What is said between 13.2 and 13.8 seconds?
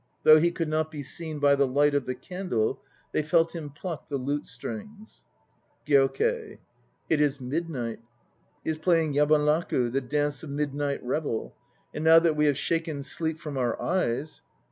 from our